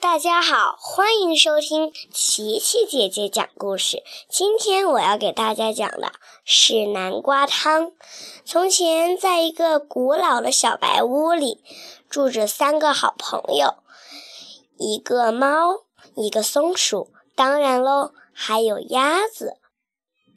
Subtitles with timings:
[0.00, 4.02] 大家好，欢迎收听琪琪姐姐讲故事。
[4.30, 7.92] 今天我要给大家讲的是南瓜汤。
[8.46, 11.62] 从前，在一个古老的小白屋里，
[12.08, 13.74] 住着三个好朋友：
[14.78, 15.84] 一个猫，
[16.16, 19.58] 一个松鼠，当然喽，还有鸭子。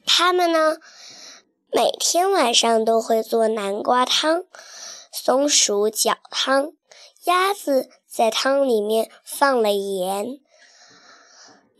[0.04, 0.76] 他们呢，
[1.72, 4.44] 每天晚上都会做南瓜汤。
[5.10, 6.72] 松鼠搅汤，
[7.24, 7.88] 鸭子。
[8.16, 10.38] 在汤里面放了盐。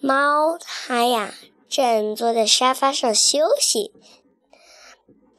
[0.01, 1.33] 猫它呀
[1.69, 3.93] 正坐在沙发上休息。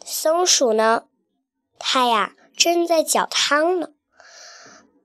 [0.06, 1.04] 松鼠呢，
[1.78, 3.90] 它呀正在搅汤呢。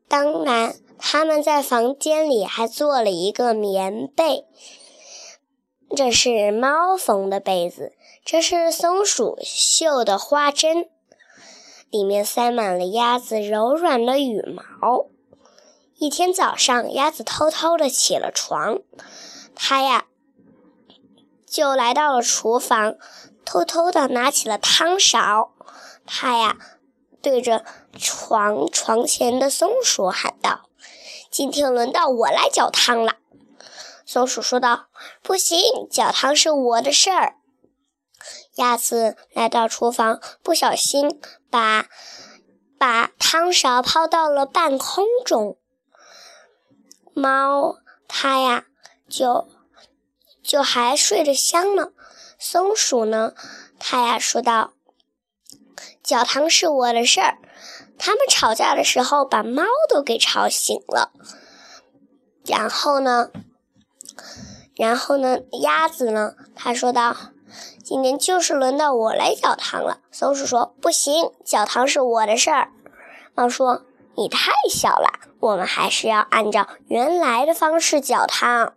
[0.07, 4.47] 当然，他们在房间里还做了一个棉被。
[5.97, 7.95] 这是猫缝的被子，
[8.25, 10.89] 这是松鼠绣的花针，
[11.91, 15.07] 里面塞满了鸭子柔软的羽毛。
[16.01, 18.79] 一天早上，鸭子偷偷的起了床，
[19.55, 20.07] 它呀
[21.47, 22.95] 就来到了厨房，
[23.45, 25.53] 偷偷的拿起了汤勺。
[26.07, 26.57] 它呀
[27.21, 27.67] 对着
[27.99, 30.71] 床床前的松鼠喊道
[31.31, 33.17] ：“今天轮到我来搅汤了。”
[34.07, 34.87] 松鼠说道
[35.21, 37.35] ：“不行，搅汤是我的事儿。”
[38.57, 41.85] 鸭子来到厨房，不小心把
[42.79, 45.59] 把汤勺抛到了半空中。
[47.15, 48.65] 猫，它呀，
[49.09, 49.49] 就
[50.43, 51.93] 就还睡得香呢。
[52.39, 53.35] 松鼠呢，
[53.79, 54.73] 它呀说道
[56.03, 57.39] ：“搅汤是我的事儿。”
[57.99, 61.13] 他们吵架的时候，把猫都给吵醒了。
[62.47, 63.31] 然后呢，
[64.75, 67.15] 然后呢，鸭子呢，它说道
[67.85, 72.73] ：“今天就是轮到我来搅汤了。”松鼠说：“不行，搅汤是我的事儿。”
[73.35, 73.85] 猫说。
[74.17, 75.09] 你太小了，
[75.41, 78.75] 我们还是要按照原来的方式搅汤。”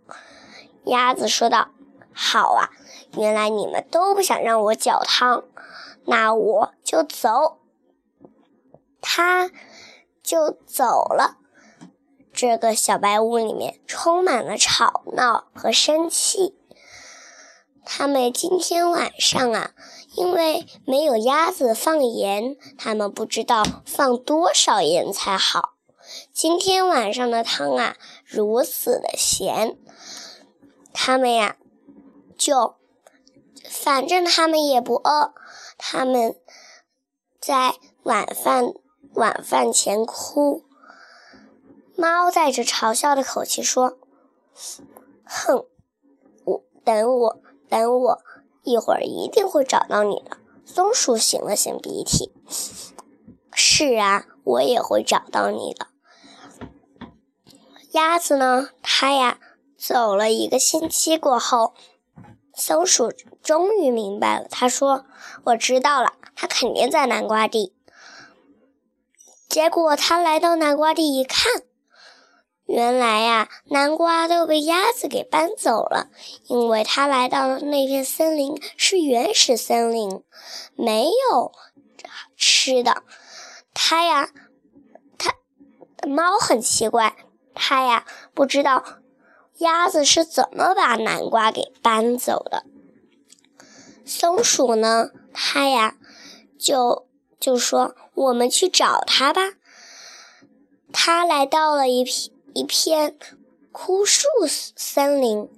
[0.85, 1.69] 鸭子说道。
[2.15, 2.69] “好啊，
[3.17, 5.45] 原来你们都不想让我搅汤，
[6.05, 7.59] 那我就走。”
[9.01, 9.49] 他
[10.21, 11.37] 就走了。
[12.31, 16.55] 这个小白屋里面充满了吵闹和生气。
[17.85, 19.71] 他们今天晚上啊。
[20.15, 25.73] 因为没有鸭子放盐，他们不知道放多少盐才好。
[26.31, 29.75] 今天晚上的汤啊，如此的咸，
[30.93, 31.57] 他们呀，
[32.37, 32.75] 就
[33.67, 35.33] 反正他们也不饿，
[35.79, 36.35] 他们
[37.39, 38.71] 在晚饭
[39.15, 40.63] 晚饭前哭。
[41.95, 43.97] 猫带着嘲笑的口气说
[45.25, 45.65] ：“哼，
[46.43, 47.41] 我等我
[47.81, 48.19] 等我。”
[48.63, 50.37] 一会儿一定会找到你的。
[50.65, 52.31] 松鼠擤了擤鼻涕，
[53.53, 55.87] 是啊，我也会找到你的。
[57.91, 58.69] 鸭子呢？
[58.81, 59.39] 它呀，
[59.77, 61.73] 走了一个星期过后，
[62.55, 64.47] 松鼠终于明白了。
[64.49, 65.05] 他说
[65.47, 67.75] ：“我知道了，它肯定在南瓜地。”
[69.49, 71.63] 结果他来到南瓜地一看。
[72.65, 76.07] 原来呀，南瓜都被鸭子给搬走了，
[76.47, 80.23] 因为它来到的那片森林是原始森林，
[80.75, 81.51] 没有
[82.37, 83.03] 吃的。
[83.73, 84.29] 它呀，
[85.17, 85.35] 它
[86.07, 87.17] 猫很奇怪，
[87.53, 88.83] 它呀不知道
[89.57, 92.63] 鸭子是怎么把南瓜给搬走的。
[94.05, 95.97] 松鼠呢，它呀
[96.57, 97.07] 就
[97.39, 99.53] 就说：“我们去找它吧。”
[100.93, 102.31] 它来到了一片。
[102.53, 103.17] 一片
[103.71, 105.49] 枯树森林，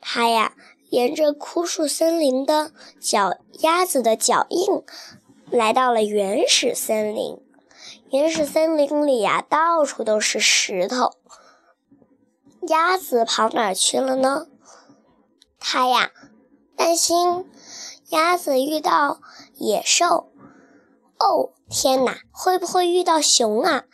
[0.00, 0.54] 它呀
[0.90, 4.84] 沿着枯树森林的脚丫子的脚印，
[5.50, 7.42] 来到了原始森林。
[8.10, 11.14] 原始森林里呀，到处都是石头。
[12.68, 14.46] 鸭子跑哪去了呢？
[15.58, 16.12] 它呀
[16.76, 17.50] 担心
[18.10, 19.20] 鸭子遇到
[19.56, 20.30] 野兽。
[21.18, 23.86] 哦，天哪，会不会遇到熊啊？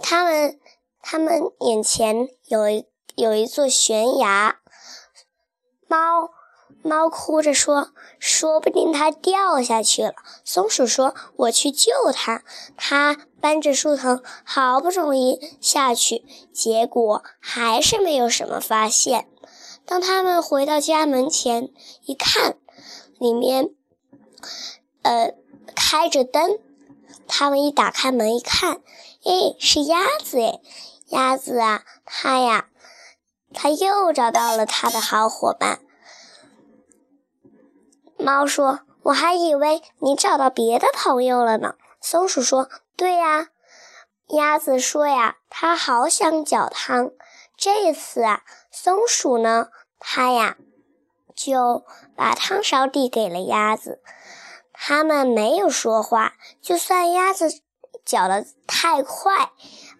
[0.00, 0.60] 它们。
[1.02, 4.60] 他们眼前有一有一座悬崖，
[5.86, 6.30] 猫
[6.82, 10.14] 猫哭着说：“说不定它掉下去了。”
[10.44, 12.42] 松鼠说：“我去救它。”
[12.78, 19.28] 它搬着树藤，好不容易下去，结果还是没有什么发现。
[19.84, 21.70] 当他们回到家门前
[22.06, 22.56] 一看，
[23.18, 23.70] 里面
[25.02, 25.34] 呃
[25.74, 26.58] 开着灯。
[27.28, 28.82] 他们一打开门一看，
[29.24, 30.60] 哎，是鸭子哎。
[31.12, 32.68] 鸭子啊，它呀，
[33.52, 35.80] 它又找到了它的好伙伴。
[38.16, 43.48] 猫说：“我还以为你找到别的朋友了呢。”松鼠说：“对呀。”
[44.34, 47.10] 鸭子说：“呀，它好想搅汤，
[47.58, 49.68] 这次啊，松鼠呢，
[49.98, 50.56] 它呀
[51.36, 51.84] 就
[52.16, 54.00] 把汤勺递给了鸭子。
[54.72, 56.32] 他们没有说话，
[56.62, 57.60] 就算鸭子
[58.02, 59.50] 搅得太快，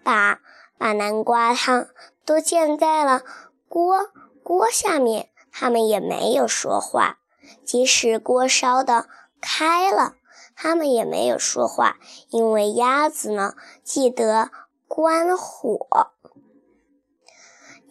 [0.02, 0.40] 把
[0.82, 1.86] 把南瓜汤
[2.26, 3.22] 都溅在了
[3.68, 4.10] 锅
[4.42, 7.20] 锅下面，他们也没有说话。
[7.64, 9.06] 即使锅烧的
[9.40, 10.16] 开了，
[10.56, 11.98] 他们也没有说话，
[12.30, 14.50] 因为鸭子呢记得
[14.88, 16.10] 关火。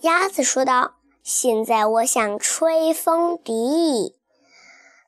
[0.02, 4.20] 鸭子说道：“现在我想吹风笛。”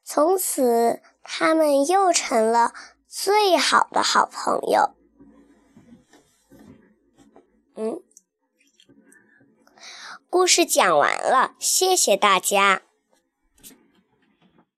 [0.06, 2.72] 从此，他们又成了
[3.10, 4.92] 最好的好朋友。
[7.76, 8.02] 嗯，
[10.30, 12.84] 故事讲完了，谢谢大家。